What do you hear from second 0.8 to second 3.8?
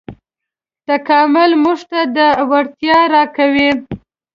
تکامل موږ ته دا وړتیا راکوي.